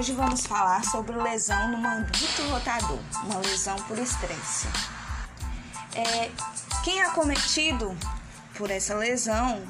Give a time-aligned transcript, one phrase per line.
[0.00, 4.66] Hoje vamos falar sobre lesão no manguito rotador, uma lesão por estresse.
[5.94, 6.30] É,
[6.82, 7.94] quem é acometido
[8.56, 9.62] por essa lesão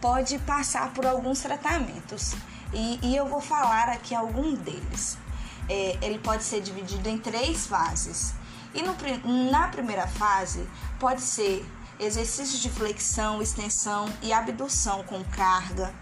[0.00, 2.34] pode passar por alguns tratamentos
[2.72, 5.18] e, e eu vou falar aqui algum deles.
[5.68, 8.32] É, ele pode ser dividido em três fases
[8.72, 8.96] e no,
[9.50, 10.66] na primeira fase
[10.98, 11.70] pode ser
[12.00, 15.92] exercícios de flexão, extensão e abdução com carga,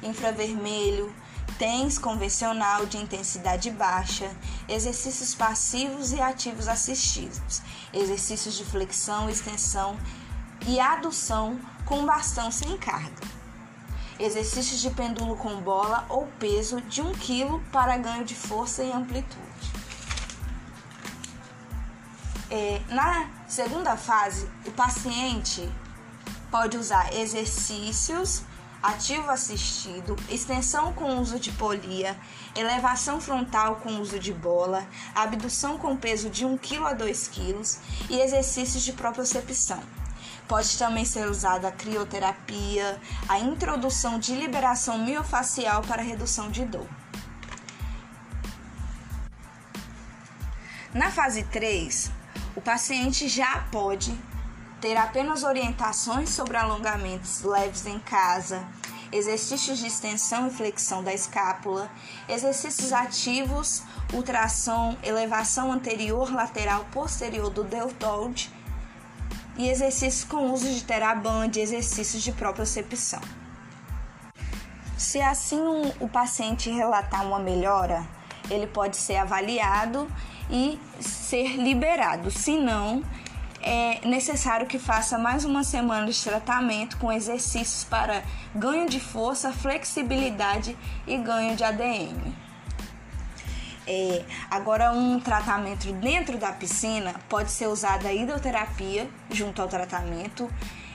[0.00, 1.12] infravermelho,
[1.58, 4.30] TENS convencional de intensidade baixa,
[4.68, 9.96] exercícios passivos e ativos assistidos, exercícios de flexão, extensão
[10.66, 13.26] e adução com bastão sem carga,
[14.18, 18.92] exercícios de pêndulo com bola ou peso de 1 kg para ganho de força e
[18.92, 19.46] amplitude.
[22.50, 25.68] É, na segunda fase, o paciente
[26.50, 28.42] pode usar exercícios
[28.82, 32.16] ativo assistido, extensão com uso de polia,
[32.54, 37.62] elevação frontal com uso de bola, abdução com peso de 1 kg a 2 kg
[38.10, 39.82] e exercícios de propriocepção.
[40.48, 46.86] Pode também ser usada a crioterapia, a introdução de liberação miofacial para redução de dor.
[50.94, 52.10] Na fase 3,
[52.54, 54.16] o paciente já pode
[54.80, 58.66] ter apenas orientações sobre alongamentos leves em casa,
[59.10, 61.90] exercícios de extensão e flexão da escápula,
[62.28, 63.82] exercícios ativos,
[64.12, 68.52] ultrassom, elevação anterior, lateral, posterior do deltoide
[69.56, 73.20] e exercícios com uso de teraband e exercícios de propriocepção.
[74.98, 75.60] Se assim
[76.00, 78.06] o paciente relatar uma melhora,
[78.50, 80.08] ele pode ser avaliado
[80.50, 82.30] e ser liberado.
[82.30, 83.02] Se não,
[83.66, 88.22] é necessário que faça mais uma semana de tratamento com exercícios para
[88.54, 92.32] ganho de força, flexibilidade e ganho de ADM.
[93.84, 100.48] É, agora, um tratamento dentro da piscina pode ser usada a hidroterapia junto ao tratamento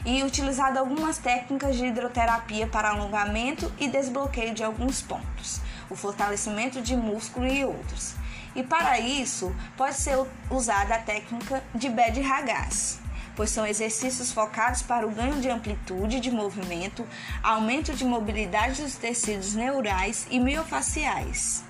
[0.06, 6.82] e utilizado algumas técnicas de hidroterapia para alongamento e desbloqueio de alguns pontos, o fortalecimento
[6.82, 8.21] de músculo e outros.
[8.56, 10.18] E para isso, pode ser
[10.50, 13.00] usada a técnica de bed ragaz,
[13.36, 17.08] pois são exercícios focados para o ganho de amplitude de movimento,
[17.42, 21.64] aumento de mobilidade dos tecidos neurais e miofaciais.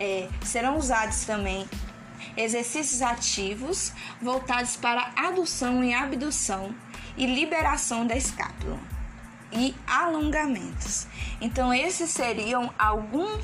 [0.00, 1.68] É, serão usados também
[2.36, 6.74] exercícios ativos voltados para adução e abdução
[7.16, 8.78] e liberação da escápula
[9.52, 11.06] e alongamentos.
[11.40, 13.42] Então, esses seriam alguns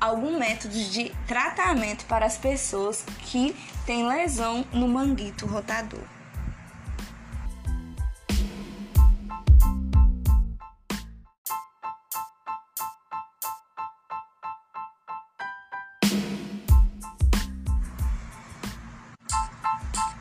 [0.00, 3.54] algum método de tratamento para as pessoas que
[3.84, 6.02] têm lesão no manguito rotador.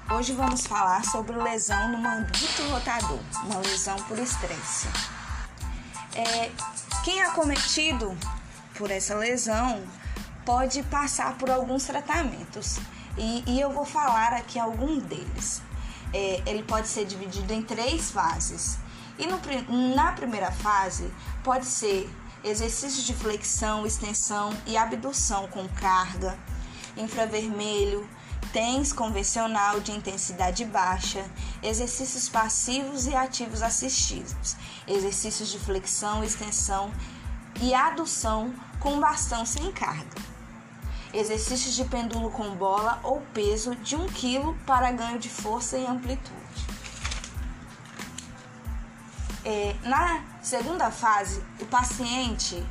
[0.09, 4.87] Hoje vamos falar sobre lesão no manguito rotador, uma lesão por estresse.
[6.15, 6.49] É,
[7.03, 8.17] quem é acometido
[8.77, 9.83] por essa lesão
[10.45, 12.79] pode passar por alguns tratamentos
[13.17, 15.61] e, e eu vou falar aqui algum deles.
[16.13, 18.77] É, ele pode ser dividido em três fases
[19.19, 19.39] e no,
[19.95, 21.11] na primeira fase
[21.43, 22.09] pode ser
[22.43, 26.37] exercícios de flexão, extensão e abdução com carga,
[26.95, 28.07] infravermelho,
[28.53, 31.25] TENS convencional de intensidade baixa,
[31.61, 34.55] exercícios passivos e ativos assistidos,
[34.87, 36.91] exercícios de flexão, extensão
[37.61, 40.21] e adução com bastão sem carga.
[41.13, 45.85] Exercícios de pêndulo com bola ou peso de 1 kg para ganho de força e
[45.85, 46.67] amplitude.
[49.43, 52.63] É, na segunda fase, o paciente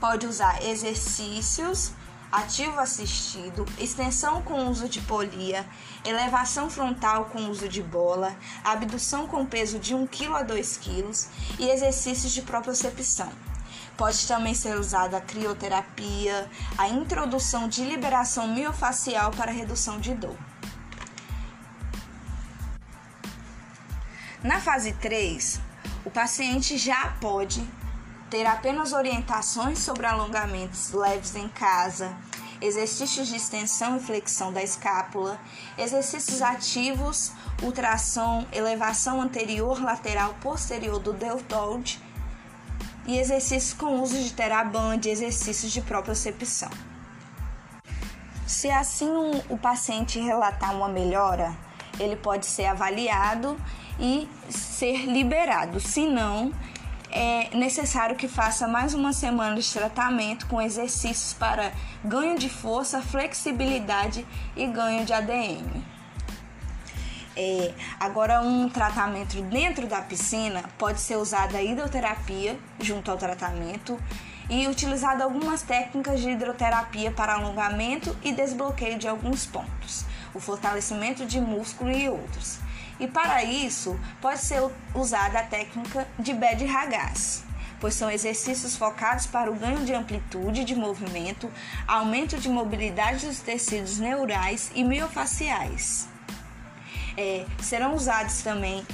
[0.00, 1.92] pode usar exercícios
[2.32, 5.66] ativo assistido, extensão com uso de polia,
[6.02, 11.12] elevação frontal com uso de bola, abdução com peso de 1 kg a 2 kg
[11.58, 13.30] e exercícios de propriocepção.
[13.96, 20.36] Pode também ser usada a crioterapia, a introdução de liberação miofacial para redução de dor.
[24.42, 25.60] Na fase 3,
[26.04, 27.64] o paciente já pode
[28.28, 32.16] ter apenas orientações sobre alongamentos leves em casa,
[32.60, 35.38] exercícios de extensão e flexão da escápula,
[35.78, 37.30] exercícios ativos,
[37.62, 42.00] ultrassom, elevação anterior, lateral, posterior do deltoide
[43.06, 46.70] e exercícios com uso de teraband, exercícios de propriocepção.
[48.46, 49.10] Se assim
[49.48, 51.56] o paciente relatar uma melhora,
[51.98, 53.58] ele pode ser avaliado
[53.98, 55.80] e ser liberado.
[55.80, 56.52] Se não,
[57.10, 61.72] é necessário que faça mais uma semana de tratamento com exercícios para
[62.04, 64.26] ganho de força, flexibilidade
[64.56, 65.81] e ganho de ADM.
[67.36, 73.98] É, agora, um tratamento dentro da piscina pode ser usada a hidroterapia junto ao tratamento
[74.50, 81.24] e utilizado algumas técnicas de hidroterapia para alongamento e desbloqueio de alguns pontos, o fortalecimento
[81.24, 82.58] de músculo e outros.
[83.00, 84.62] E para isso, pode ser
[84.94, 87.44] usada a técnica de bed ragaz,
[87.80, 91.50] pois são exercícios focados para o ganho de amplitude de movimento,
[91.88, 96.11] aumento de mobilidade dos tecidos neurais e miofaciais.
[97.16, 98.86] É, serão usados também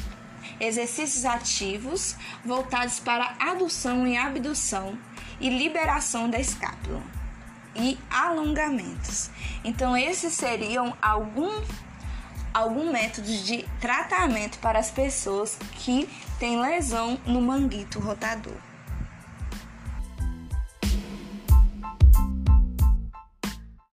[0.61, 4.99] exercícios ativos voltados para adução e abdução
[5.41, 7.03] e liberação da escápula
[7.77, 9.31] e alongamentos.
[9.65, 11.63] Então, esses seriam algum,
[12.53, 18.57] algum método de tratamento para as pessoas que têm lesão no manguito rotador.